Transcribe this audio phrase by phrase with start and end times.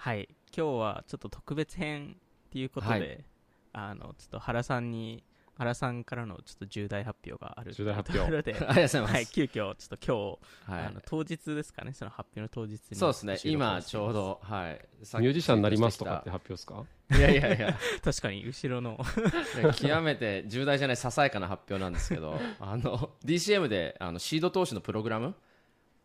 [0.00, 0.28] はい。
[0.56, 2.14] 今日はちょっと特別編
[2.46, 3.24] っていうことで、はい。
[3.72, 5.24] あのちょっと原さんに
[5.56, 8.20] 原さんからのちょっと重大発表がある重大発表。
[8.20, 9.14] ところで ありがとうございます。
[9.14, 10.86] はい急遽ちょっと今日、はい。
[10.86, 16.86] あの当日ですかねその発表の当日にそうですね、今ちょうど、はい、ミュージシャンになりますとかってい発表ですか？
[17.18, 19.00] やいやいや、 確かに後ろの。
[19.76, 25.34] 極めて重大じゃない、ささやかな発表なんですけど、あの DCM であのシード投資のプログラム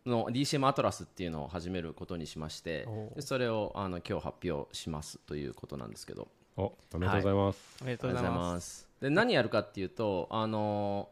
[0.06, 8.66] の DCM アトラスっていうのを始めることにしましてでそれをあの今日発表しますということなんですけど、おおめでとうございます、おめでとうございます。
[8.66, 8.88] す。
[9.00, 11.08] で何やるかっていうと、あの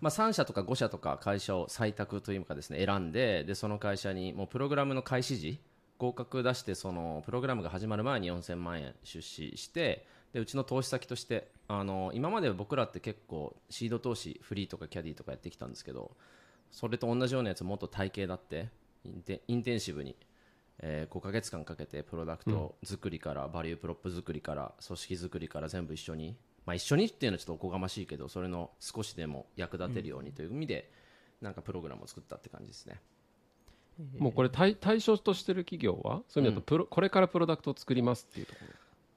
[0.00, 5.58] まあ、3社とか5社とか会社を採択というかですね選んででその会社にもうプログラムの開始時
[5.98, 10.04] 合格出してそのプログラムが始まる前に4000万円出資して
[10.34, 16.10] でうちの投資先としてあの今まで僕らって結構シード投資フリーとかキャディとかやってきたんですけど
[16.74, 18.68] それと同じようなやつもっと体系だって
[19.04, 20.16] インテ intensive に、
[20.80, 30.90] えー5ヶ月間かけてプロダクト作りから、 value prop 作りから組織作りから全部一緒に、まあ、一緒にっていうのはちょっとおこがましいけどそれの少しでも役立てるようにという意味で、
[31.40, 33.00] なんかプログラムを作ったって感じですね。
[34.18, 38.58] もうこれ対対象としてる企業はそういう意味だとプロ、これからプロダクトを作りますっていうとこ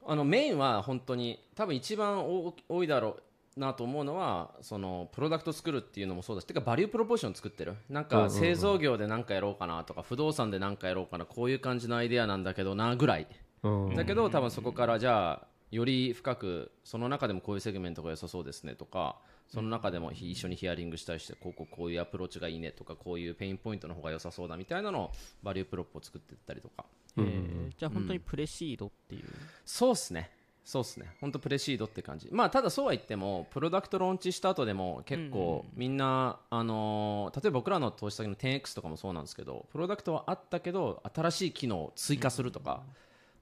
[0.06, 0.12] ろ。
[0.14, 3.24] あのメインは本当に多分一番多多いだろう
[3.58, 8.06] なと思うのはそのプロダクト作るっていうのもそうだしてか value proposition 作ってるなん。
[8.06, 13.28] か製造業で何かやろうかなとか不動産で何かやろうかなこういう感じのアイデアなんだけどなぐらい。
[13.64, 13.96] うん。
[13.96, 19.18] だけど多分そこからじゃあより深くその中でもこういうセグメントが良さそうですねとか
[19.50, 25.12] その中でも一緒にヒアリングしたりしてこうこうこういうアプローチがいいねとかこういう pain point の方が良さそうだみたいなのを
[25.44, 26.86] value prop を作っていったりとか。
[27.18, 29.24] えーじゃあ本当にプレシードっていう、
[29.66, 30.32] そうっすね。
[30.68, 31.06] そうっすね。
[31.22, 32.28] 本当プレシードって感じ。
[32.30, 42.84] まあ、ただそうは言っても、プロダクトローンチした後でも結構みんな、あのー例えば僕らの投資先の 10X とかもそうなんですけど、プロダクトはあったけど、新しい機能を追加するとか、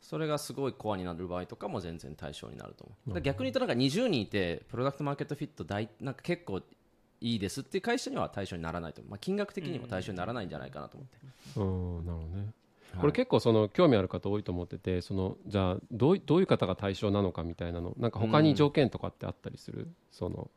[0.01, 3.09] それがすごいコアになる場合とかも全然対象になると思う。
[3.09, 6.61] だから逆に言うとなんか20人いて、プロダクトマーケットフィット大、なんか結構
[7.21, 9.09] いいですっていう会社には対象にならないと思う。
[9.09, 11.17] まあ、金額的にも対象にならないんじゃないかなと思って。
[11.59, 12.64] うんなるほどねはい
[12.99, 20.49] これ結構その興味ある方多いと思っててそのじゃあどういどういう方が対象なのかみたいなのなんか他に条件とかってあったりする、その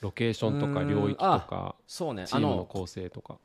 [0.00, 0.88] ロケーションとかうん。
[0.88, 2.26] 領域とかそうね。
[2.26, 3.38] チームの構成とか。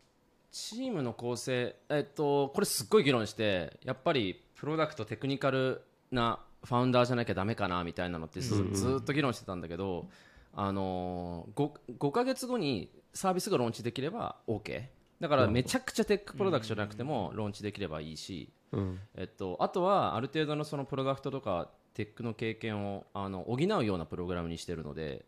[0.51, 5.81] チームの構成、えっと、これすっごい議論してやっぱりプロダクトテクニカル
[6.11, 8.63] なファウンダーじゃなきゃダメかなみたいなのってず,、
[9.01, 10.07] っと議論してたんだけど、
[10.53, 14.83] あのー、5, 5ヶ月後にサービスがローンチできれば OK
[15.23, 18.99] だからめちゃくちゃテックプロダクトじゃなくてもローンチできればいいし、うん。
[19.15, 25.23] えっと、あとはある程度のそのプロダクトとかテックの経験をあの補うようなプログラムにしてるので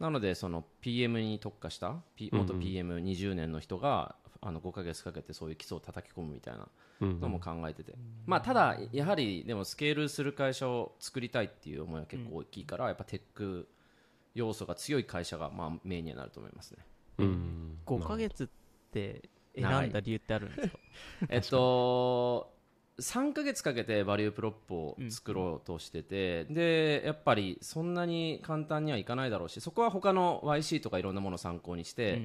[0.00, 6.66] なのでその PM に特化した、P、元 PM20 年の人があの5ヶ月かけてそういう基礎を叩き込むみたいな
[7.02, 7.94] うんのも考えてて、
[8.26, 13.68] まあ、ただやはりでもスケールする会社を作りたいっていう思いは結構大きいから、やっぱテック
[14.34, 16.78] 要素が強い会社がまあメインにはなると思いますね。
[17.18, 17.78] うん。
[17.86, 18.46] 5ヶ月っ
[18.92, 20.78] て選んだ理由ってあるんですか？
[21.28, 22.52] えっと、
[22.98, 32.22] 3ヶ月かけて value prop を作ろうとしてて、でやっぱりそんなに簡単にはいかないだろうしそこは他の YC とかいろんなものを参考にして、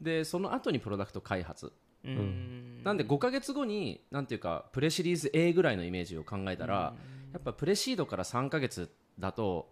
[0.00, 1.72] でその後にプロダクト開発。
[2.04, 2.16] うん。
[2.16, 2.82] うん。
[2.84, 6.94] なんで5ヶ月後になんていうかプレシリーズ A ぐらいのイメージを考えたら、
[7.32, 9.70] やっぱプレシードから3ヶ月だと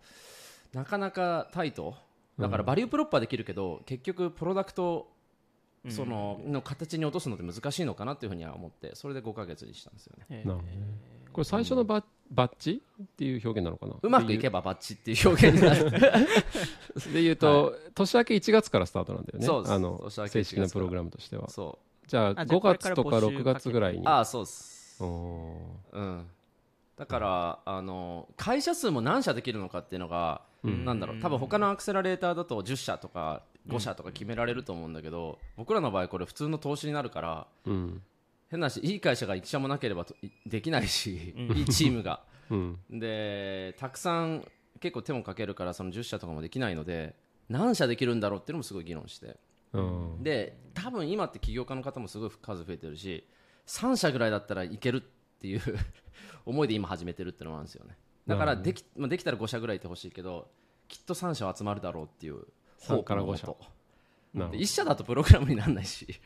[0.73, 1.95] なかなかタイト。
[2.39, 5.13] だから value prop はできるけど、結局プロダクト
[5.89, 10.27] そのの形に落とすのって難しいのかなっていうふうには思ってそれで5ヶ月にしたんですよね。
[10.29, 10.49] えー。
[10.49, 10.79] なるほどね。
[11.33, 13.95] これ最初のバッバッチっていう表現なのかな？
[14.03, 15.91] うまくいけばバッチっていう表現になる。
[17.13, 19.47] で言うと、年明け1月からスタートなんだよね。
[19.47, 19.73] そうです。
[19.73, 21.49] あの年明け1正式なプログラムとしては。
[21.49, 24.01] そじゃああじゃあ5月とかこれから募集6月ぐらいに。
[24.01, 25.03] うああそうっす。
[25.03, 26.27] うん。
[26.97, 31.21] だからあの会社数も何社できるのかっていうのが、なんだろう。
[31.21, 38.03] 多分他のアクセラレーターだと10社とか5社とか決められると思うんだけど、僕らの場合これ普通の投資になるからうん。
[38.51, 40.05] 変な話いい会社が1社もなければ
[40.45, 42.25] できないし、いいチームが。
[42.51, 42.79] うん。
[42.91, 44.45] でたくさん
[44.81, 47.15] 結構手もかけるからその10社とかもできないので
[47.49, 49.37] 何社できるんだろうっていうのもすごい議論して。
[49.73, 50.23] うん。
[50.23, 53.25] で多分今って起業家の方もすごい数増えてるし
[53.67, 55.01] 3社ぐらいだったらいけるっ
[55.41, 55.61] ていう
[56.45, 57.97] 思いで今始めてるっていうのもあるんですよね。
[58.27, 60.51] だからでき,、まあ、できたら5社ぐらいいてほしいけど
[60.89, 62.45] きっと3社は集まるだろうっていう
[62.81, 63.47] 3から5社。
[63.47, 63.65] ホープ
[64.39, 64.47] のなるほど。
[64.47, 66.07] もとで1社だとプログラムにならないし。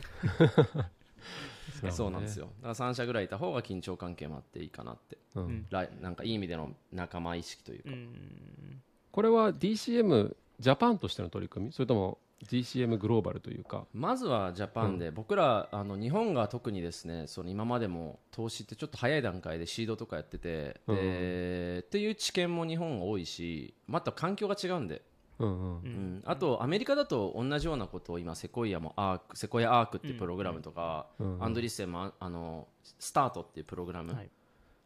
[1.83, 2.47] ねそうなんですよ。
[2.63, 5.67] だから3社ぐらいいた方が緊張関係もあっていいかなって、うん。
[5.71, 8.83] 来なんかいい意味での仲間意識というか、うん。
[9.11, 11.73] これは DCM ジャパンとしての取り組み？
[11.73, 13.87] それとも DCM グローバルというか？
[13.93, 25.03] まずはジャパンで、僕らあの日本が特にですねその今までも投資ってちょっと早い段階でシードとかやってて、うんでっていう知見も日本多いしまた環境が違うんで、
[25.39, 25.83] うんうん。
[25.83, 26.23] うん。
[26.25, 34.31] あとアメリカだと同じようなことを今セコイアもアークセコイアアークっていうプログラムとか、うんアンドリッセンもああのスタートっていうプログラム、はい。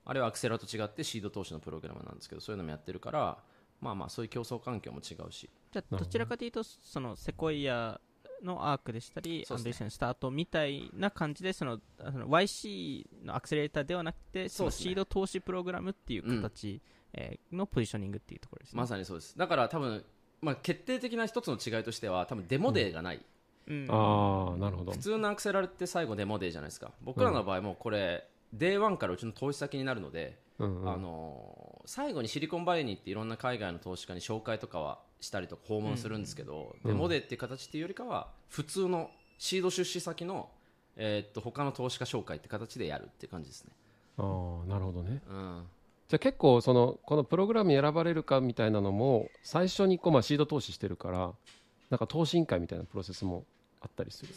[0.05, 3.39] あれはアクセラと違ってシード投資のプログラムなんですけどそういうのもやってるから
[3.81, 5.51] まあまあそういう競争環境も違うし。
[5.71, 6.05] じゃあど。
[6.07, 8.01] ちらかというとそのセコイア
[8.43, 9.45] のアークでしたり、ね。
[9.51, 16.81] アンドリーセンスタートみたいな感じでそのあの YC のアクセレーターではなくてそのシード投資プログラムっていう形、
[17.13, 18.81] えーのポジショニングっていうところですね。
[18.81, 19.37] まさにそうです。
[19.37, 20.05] だから多分、
[20.41, 23.21] まあ、決定的な一つの違いとしては多分デモデーがない、
[23.67, 23.87] うん。
[23.89, 24.93] ああなるほど。
[24.93, 26.93] 普通のアクセラルって最後デモデーじゃないですか。
[27.03, 30.91] 僕らの場合もこれ、デー1からうちの投資先になるので、うんうん。
[30.91, 36.91] あのー最後にシリコンバレーに行っていろんな海外の投資家に紹介とかはしたりとか訪問するんですけど、うん。
[36.91, 40.51] デモデーっていう形っていうよりかは普通のシード出資先の、
[40.97, 43.73] えーっと他の投資家紹介って形でやるっていう感じですね、
[44.19, 45.23] ああなるほどね。
[45.31, 45.65] うん、
[46.09, 51.33] じゃあ結構そのこのプログラムに選ばれるかみたいなのも最初にこうまあシード投資してるから
[51.91, 53.45] なんか投資委員会みたいなプロセスも
[53.81, 54.35] あったりする？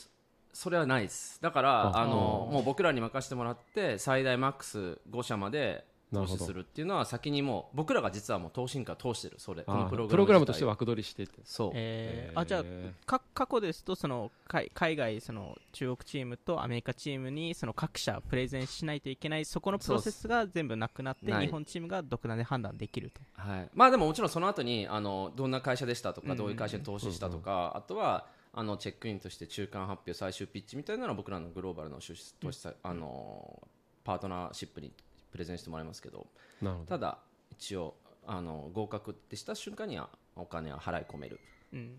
[0.53, 1.39] それはないです。
[1.41, 2.01] だからあ。
[2.01, 9.63] あのもう僕らに任せてもらって最大マックス5社まで投資するっていうのは先にもう僕らが実はもう投資委員会通してるそれ。
[9.63, 11.31] このプログラムプログラムとして枠取りしてて。
[11.43, 11.71] そう。
[11.73, 12.39] えー。
[12.39, 23.21] あじゃあへか過去ですとその海海外その中国チームとアメリカチームにその各社プレゼンしないといけないそこのプロセスが全部なくなって日本チームが独断で判断できると。
[23.41, 26.37] はい、まあでももちろんその後にあのどんな会社でしたとか、うん。
[26.37, 33.61] どういう会社に投資したとか、あとはあのチェックインとして中間発表最終ピッチみたいなのは僕らのグローバルの出資投資さ、あの
[34.03, 34.91] パートナーシップに
[35.31, 36.27] プレゼンしてもらいますけど
[36.61, 36.89] なるほど。
[36.89, 37.17] ただ
[37.51, 37.95] 一応
[38.25, 41.39] あの合格ってした瞬間にはお金は払い込める。
[41.73, 41.95] うん。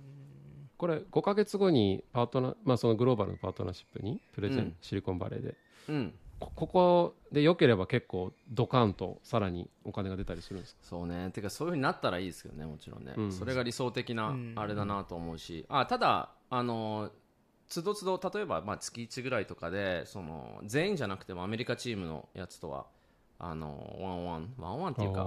[0.79, 4.77] これ5か月後にパートナー、まあ、そのグローバルのパートナーシップにプレゼン、うん。
[4.81, 5.57] シリコンバレーで。
[5.89, 6.15] うん。
[6.41, 10.81] こここで良ければ結構ドカンとさらにお金が出たりするんですか？
[10.83, 11.31] そうね。
[11.31, 13.33] てかそういうふうになったらいいですけどねもちろんね、うん。
[13.33, 14.55] それが理想的なうん。
[14.57, 17.11] あれだなと思うし、あただあの
[17.69, 22.87] つどつど例えばまあ月1ぐらいとかでその全員じゃなくてもアメリカチームのやつとは
[23.43, 25.25] あの one on one っていうか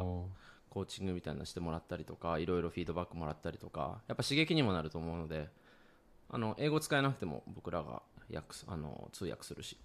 [0.70, 5.50] コーチングみたいなのしてもらったりとかいろいろフィードバックもらったりとかやっぱ刺激にもなると思うので
[6.30, 8.02] あの英語使えなくても僕らが
[8.34, 9.78] 訳すあの通訳するし。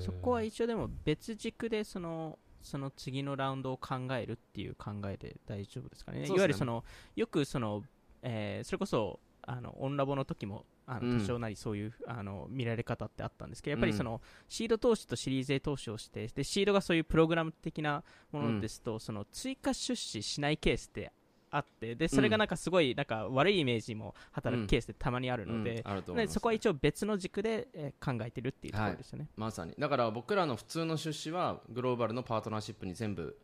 [0.00, 6.20] そこは一応でも別軸でそのその次のラウンドを考えるっていう考えで大丈夫ですかね。
[6.20, 6.26] ね。
[6.26, 6.84] いわゆるその
[7.16, 7.82] よくその、
[8.22, 11.18] えーそれこそあのオンラボの時もあうん。
[11.18, 21.12] の多少なりそういう、あの見られ方ってあったんですけどやっぱりその、シード投資とシリーズ A 投資をしてでシードがそういうプログラム的なものですと、その追加出資しないケースって
[21.54, 25.90] あってでそれがなんかすごいなんか悪いイメージも働くケースってたまにあるので、うん。
[25.90, 29.28] あると思いますでそこは一応別の軸で、えー考えてるっていうところですよね。
[29.36, 29.74] まさに。
[29.78, 33.38] だから僕らの普通の出資はグローバルのパートナーシップに全部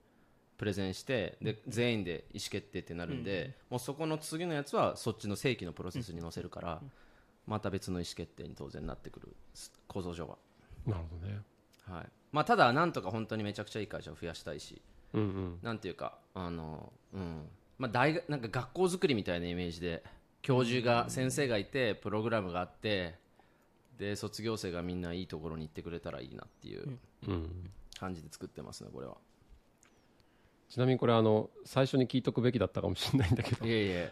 [0.56, 6.82] プレゼンしてで全員で意思決定ってなるんで、もうそこの次のやつはそっちの正規のプロセスに載せるから、
[7.48, 9.34] また別の意思決定に当然なってくる
[9.86, 10.36] 構造上は、
[10.86, 11.40] なるほどね。
[11.86, 12.06] はい。
[12.30, 14.82] まあ、ただなんとか本当にめちゃくちゃいい会社を増やしたいし
[15.14, 15.58] うんうん。
[15.62, 17.48] なんていうかあの、うん。
[17.78, 20.04] まあ、大学なんか学校作りみたいなイメージで
[20.42, 23.14] 教授が先生がいてプログラムがあって
[23.98, 27.70] で卒業生がみんないいところに行ってくれたらいいなっていううん。
[27.98, 29.16] 感じで作ってますねこれは。
[30.68, 33.64] ちなみにこれあの最初に聞いとくべきだったかもしれないんだけど。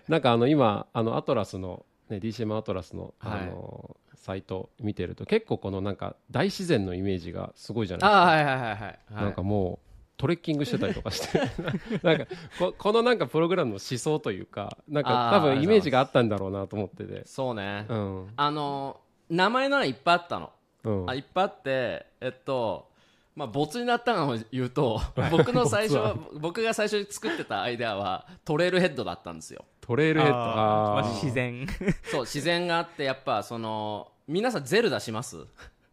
[0.09, 3.47] なんかあの今あのアトラスの、ね、DCM アトラスのあはい。
[3.47, 8.19] の、サイト見てると結構このなんか大自然のイメージがすごいじゃないですか。
[8.19, 9.87] ああはいはいはいはい、はい、なんかもう
[10.17, 11.39] トレッキングしてたりとかして。
[12.03, 12.27] なんか
[12.59, 17.25] ここのなんかプログラムの思想というかなんかあー多分イメージがあったんだろうなと思ってて。
[17.27, 18.33] そうね、うん。
[18.37, 20.51] あの名前ならいっぱいあったの、
[20.85, 21.11] うん。
[21.11, 22.89] あいっぱいあってえっと
[23.37, 26.01] まあ没になったのを言うと僕の最初
[26.41, 31.67] 僕が最初に作ってたアイデアはトレイルヘッドだったんですよトレイルヘッドあーまあ自然。
[32.11, 35.37] そう自然があってやっぱその皆さんゼルダします？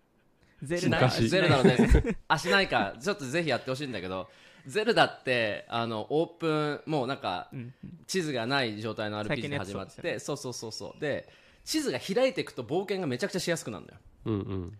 [0.63, 1.29] ゼしない昔。
[1.29, 1.77] ゼルダのね。
[2.27, 2.95] あしないか。
[2.99, 4.29] ちょっとぜひやってほしいんだけど
[4.65, 7.73] ゼルダってあのオープンもうなんかうん。
[8.07, 11.01] 地図がない状態の最近 RPG でのやつ始まっそうでてそうそうそうそう。
[11.01, 11.27] で
[11.65, 13.99] 地図が開いていくと冒険がめちゃくちゃしやすくなるんだよ。
[14.25, 14.77] うんうん。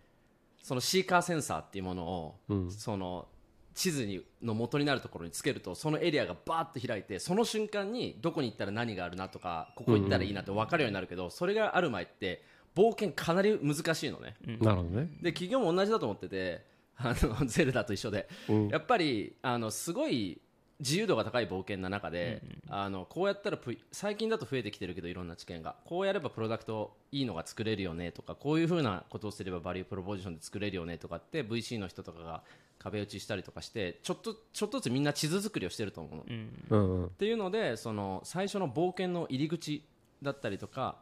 [0.62, 2.72] そのシーカーセンサーっていうものを、うん。
[2.72, 3.28] その
[3.74, 12.44] 地図にの元になるところにつけるとそのエリアがバーッと開いてその瞬間にどこに行ったら何があるなとかここ行ったらいいなって分かるようになるけど、それがある前って
[12.76, 14.36] 冒険かなり難しいのね。
[14.60, 15.10] なるほどね。
[15.22, 16.66] で企業も同じだと思ってて
[16.98, 18.68] あの ゼルダと一緒で、うん。
[18.70, 20.40] やっぱりあのすごい
[20.84, 25.76] 自由度が高い冒険な中で、あのこうやったらプ最近だと増えてきてるけどいろんな知見が。
[25.86, 32.44] こうやればプロダクトいいのが作れるよねとかこういうふうなことをすればバリュープロポジションで作れるよねとかって VC の人とかが
[32.80, 36.52] 壁打ちしたりとかしてちょっとちょっとずつみんな地図作りをしてると思うの、うん。
[36.70, 39.86] うんっていうのでその最初の冒険の入り口
[40.22, 40.98] だったりとか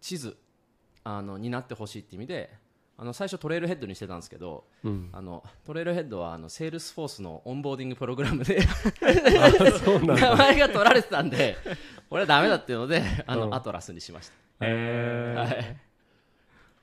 [0.00, 0.36] 地図
[1.04, 2.50] あのになってほしいっていう意味で
[2.98, 5.10] あの最初トレイルヘッドにしてたんですけど、うん。
[5.12, 8.60] あのトレイルヘッドはあのセールスフォースのオンボーディングプログラムで
[9.02, 11.56] 名前が取られてたんで
[12.08, 13.54] これはダメだっていうのであの、うん。
[13.54, 15.76] アトラスにしました、はーい、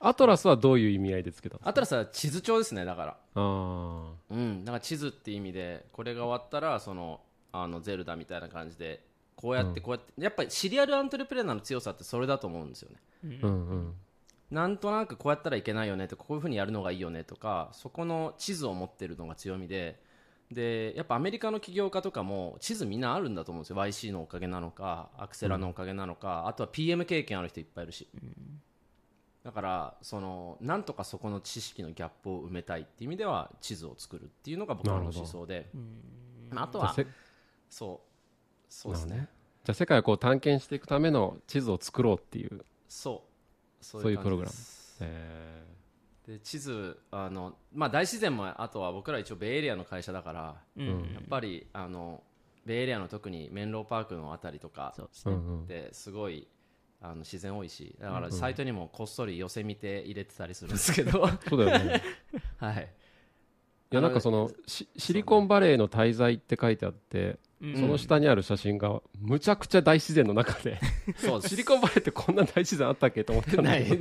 [0.01, 1.69] アトラスはどういう意味合いでつけたんですか？
[1.71, 3.17] アトラスは地図帳ですねだから。
[3.35, 4.63] あうん。
[4.65, 9.03] だから地図っていう意味でこれが終わったらそのあのゼルダみたいな感じで
[9.35, 13.39] こうやってこうやって、やっぱりシリアルアントレプレーナーの強さってそれだと思うんですよね。
[13.43, 13.93] あうんうん
[14.53, 19.99] なんとなくこうやったらいけないよねとかこういうふうにやるのがいいよねとかそこの地図を持ってるのが強みで
[20.51, 23.77] でやっぱアメリカの起業家とかも地図みんなあるんだと思うんですよ。
[23.77, 28.07] YC のおかげなのかアクセラのおかげなのか、あとは PM 経験ある人いっぱいいるし、
[29.43, 35.69] だからそのなんとかそこの知識のギャップを埋めたいっていう意味では地図を作るっていうのが僕の思想で、
[36.51, 36.95] まあ、あとは
[37.69, 38.13] そう。
[38.69, 39.27] そうですね。
[39.63, 42.63] じゃあ世界をこう探検していくための地図を作ろうっていう。
[42.87, 43.32] そう
[43.83, 44.55] そそういうプログラム。
[46.25, 50.87] で地図あの、まあ、大自然もあとは僕ら一応ベイエリアの会社だから、うん。
[50.87, 52.23] うんやっぱりあの
[52.65, 55.67] ベイエリアの特にメンローパークのあたりとかそう。
[55.67, 56.47] ですごい
[57.01, 61.27] あの自然多いしだからサイトにもこっそり寄せ見て入れてたりするんですけど。
[61.49, 62.01] そうだよね。
[62.57, 62.89] はい。
[63.91, 67.75] いやなんかそのシシリコンバレーの滞在って書いてあってうん。
[67.75, 70.79] その下にある写真がむちゃくちゃ大自然の中で
[71.47, 73.87] シリコンバレーってこんな大自然あったっけと思ったんだない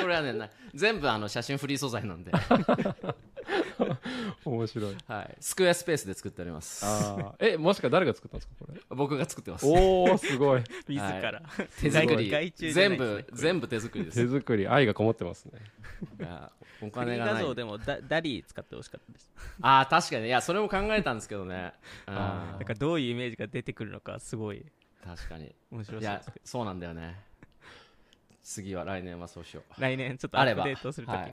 [0.00, 2.30] これはねな全部あの写真フリー素材なんで、
[4.44, 4.96] 面白い。
[5.06, 6.84] はい、スクエアスペースで作っております。
[6.84, 7.54] あー。
[7.54, 8.80] えもしか誰が作ったんですかこれ？
[8.90, 9.66] 僕が作ってます。
[9.66, 10.62] おおすごい。
[10.88, 11.42] 自ら、
[11.80, 12.52] 手作り。
[12.56, 14.26] 全部全部手作りです。
[14.26, 14.66] 手作り。
[14.68, 15.60] 愛がこもってますね。
[16.18, 17.34] いやお金がない。
[17.34, 19.32] 画像でもダダリー使ってほしかったです。
[19.60, 20.26] ああ確かに。
[20.26, 21.72] いやそれも考えたんですけどね。
[22.06, 24.64] あだからどういうイメージが出てくるのかすごい。
[25.04, 25.54] 確かに。
[25.70, 27.18] 面白いやそうなんだよね。
[28.42, 29.80] 次は来年はそうしよう。
[29.80, 30.64] 来年ちょっとアあれば。
[30.64, 31.32] ップデートするときに、はい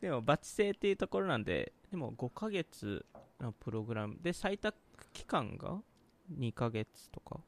[0.00, 3.04] でもバッチ制っていうところなんででも5ヶ月
[3.40, 4.76] のプログラムで採択
[5.12, 5.78] 期間が
[6.38, 7.40] 2ヶ月とか。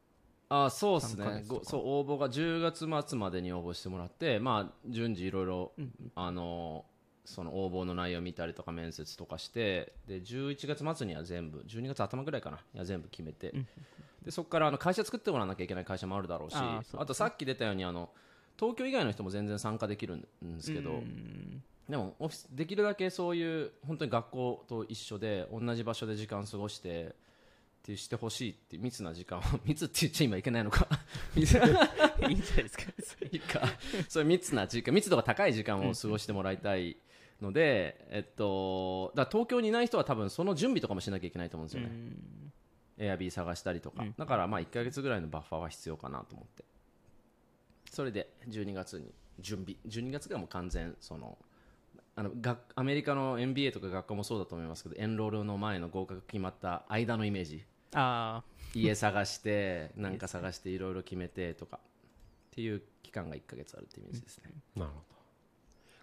[0.53, 5.93] あーそうです3ヶねそう応募が10月末までに応募してもらってまあ順次いろいろうん。
[6.17, 6.85] あの
[7.25, 12.59] その応募の内容見たりとか面接とかしてで11月末には全部12月頭ぐらいかな。
[12.75, 13.69] いや全部決めて、うん。
[14.25, 18.11] でそこからあの会社作ってもらわなきゃいけない会社もあるだろうしあとさっき出たようにあの
[18.59, 20.27] 東京以外の人も全然参加できるんで
[20.61, 27.13] すけど、うんでもオフィスできるだけそういう本当に学校と一緒で同じ場所で時間過ごしてっ
[27.83, 30.87] てしてほしいって密な時間を 密って言っちゃ今いけないのか？
[31.35, 32.85] 密いいんじゃないですか。
[33.33, 33.63] いいか
[34.09, 36.97] そういう密な時間密度が高い時間を過ごしてもらいたい
[37.41, 41.91] ので、えっと、だ東京にいない人は多分その準備とかもしなきゃいけないと思うんですよね、
[42.99, 44.15] エアビー探したりとか、うん。
[44.17, 46.65] だからまあ1ヶ月ぐらいのバッファーは必要かなと思って。
[47.91, 49.77] それで12月に準備。
[49.89, 51.39] 12月がもう完全その
[52.21, 57.65] あの学アメリカの MBA とか学校もそうだと思いますけどエンロールの前の合格決まった間のイメージ。
[57.95, 58.43] あ
[58.75, 61.81] 家探して なんか探していろいろ決めてとか。
[61.83, 65.05] っていう期間が1ヶ月あるってイメージですね、なるほど。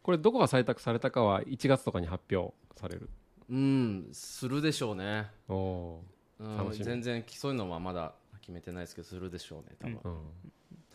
[0.01, 3.09] これどこが採択されたかは1月とかに発表される？
[3.49, 6.03] うんするでしょうね、おお
[6.39, 6.85] うん楽しみ。
[6.85, 10.15] 全然そういうのはまだ決めてないですけどするでしょうね多分、ー、うん、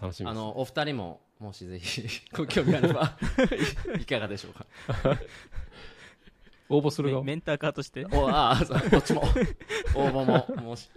[0.00, 3.18] 楽しみですあのお二人ももしぜひ ご興味あれば
[4.00, 4.64] いかがでしょうか？
[6.70, 7.22] 応募する側？
[7.25, 9.22] メメンター側として、おああそうどっちも。
[9.96, 10.88] 応募ももし、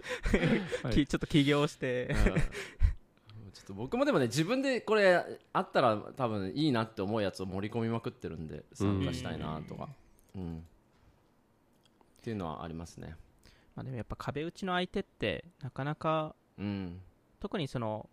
[0.84, 2.14] は いきちょっと起業して。
[3.44, 9.88] うん、ちょっと僕もでもね自分でこれあったら多分いいなって思うやつを盛り込みまくってるんで参加したいなとか、
[10.36, 10.58] うん。
[10.58, 10.60] っ
[12.22, 13.16] ていうのはありますね。
[13.74, 17.02] まあでもやっぱ壁打ちの相手ってなかなかうん。
[17.40, 18.08] 特にその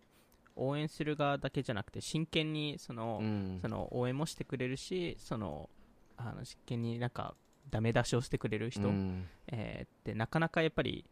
[0.56, 3.58] 応援する側だけじゃなくて真剣にその、うん。
[3.60, 5.68] その応援もしてくれるしその
[6.16, 7.34] あの真剣になんか
[7.70, 9.26] ダメ出しをしてくれる人、うん。
[9.48, 11.04] えーってなかなかやっぱり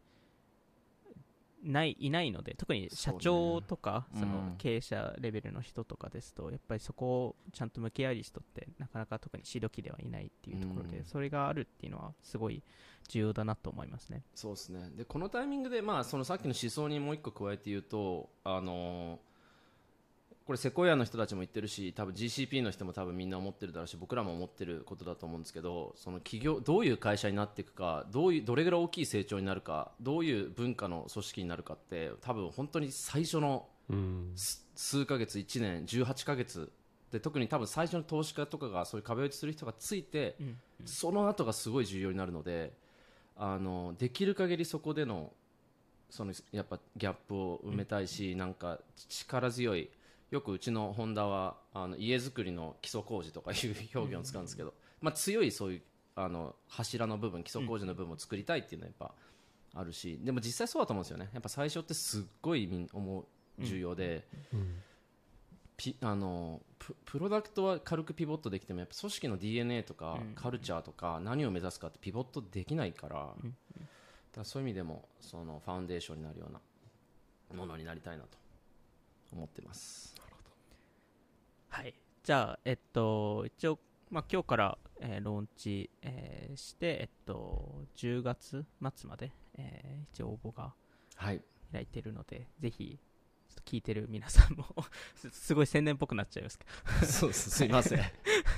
[1.65, 4.33] ないいないので特に社長とかそ、ねうん。
[4.51, 11.05] の経営者レベルの人とかですとやっぱりそこをちゃんと向き合える人ってなかなか特にシード機ではいないっていうところで、うん。
[11.05, 12.63] それがあるっていうのはすごい
[13.09, 14.23] 重要だなと思いますね。
[14.35, 14.91] そうですね。
[14.97, 19.21] でこのタイミングで、まあ、そのさっきの思想にもう一個加えて言うとあの
[20.45, 33.67] これセコイアの人たちも言ってるし多分 GCP の人も多分みんな思ってるだろうし僕らも思ってることだと思うんですけどその企業どういう会社になっていくかどういうどれぐらい大きい成長になるかどういう文化の組織になるかって多分本当に最初の
[34.75, 36.73] 数ヶ月1年18ヶ月
[37.13, 40.57] で特に多分最初の投資家とかがそういう壁打ちする人がついて、うん。
[40.87, 42.73] その後がすごい重要になるので
[43.37, 45.31] あのできる限りそこでの
[46.11, 49.89] そのやっぱギャップを埋めたいし、なんか力強い
[50.33, 54.73] よくうちのホンダはあの家づくりの基礎工事とかいう表現を使うんですけど、
[55.03, 55.83] まあ、強いそういう
[56.17, 59.09] あの柱の部分基礎工事の部分を作りたいっていうのはやっ
[59.75, 61.29] ぱあるしでも実際そうだと思うんですよね。
[61.35, 63.25] やっぱ最初ってすっごい思う
[63.63, 64.83] 重要で、うん
[65.75, 73.35] ピあのププロダクトは軽くピボットできてもやっぱ組織の DNA とかうんカルチャーとか何を目指すかってピボットできないから,、だか
[74.37, 76.61] らそういう意味でもそのファウンデーションになるような
[77.57, 78.39] ものになりたいなと
[79.33, 80.15] 思ってます
[81.73, 83.79] はい、じゃあ、えっと、一応、
[84.11, 90.75] まあ、今日から、えーローンチ、えーして、えっと、10月末まで、えー一応応募が
[91.17, 91.41] はい。
[91.73, 92.99] 開いてるので、ぜひ、
[93.49, 94.67] ちょっと聞いてる皆さんも
[95.15, 96.67] す、 すごい宣伝っぽくなっちゃいますけ
[97.01, 97.49] ど、そうです。
[97.49, 98.01] すいません。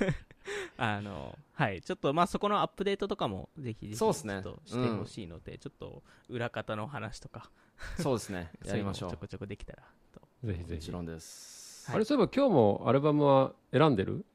[0.75, 4.43] あの、はい、ちょっと、まあ、そこのアップデートとかも、ぜひぜひ、そうっすね。
[4.43, 7.49] ちょっとしてほしいので、ちょっと、裏方の話とか、
[7.97, 8.51] そうですね。
[8.65, 9.11] やりましょう。
[9.11, 10.19] ちょこちょこできたらと。
[10.43, 10.73] ぜひぜひ。
[10.73, 14.25] もちろんです、あれそういえば今日もアルバムは選んでる？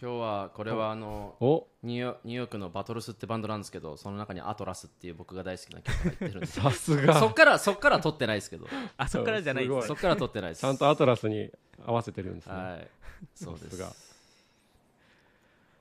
[0.00, 1.66] 今日はこれはあのお。
[1.82, 6.46] ニューヨークのバトルスってバンドなんですけどその中にアトラスっていう僕が大好きな曲が入ってるんで。
[6.48, 8.66] さすそがっからそっから撮ってないですけど。
[8.96, 9.82] あ、そこからじゃないです。
[9.82, 10.60] すそっから撮ってないです。
[10.60, 11.50] ちゃんとアトラスに
[11.86, 12.88] 合わせてるんですね、はい。
[13.34, 14.20] そうでさす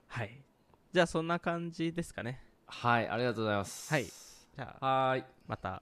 [0.08, 0.42] はい。
[0.92, 2.44] じゃあ、そんな感じですかね。
[2.68, 3.94] はいありがとうございます。
[3.94, 4.06] はい。
[4.06, 5.24] じゃあ、はーい。
[5.48, 5.82] また